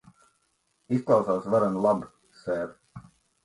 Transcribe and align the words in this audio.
Izklausās 0.97 1.47
varen 1.57 1.79
labi, 1.87 2.11
ser. 2.43 2.69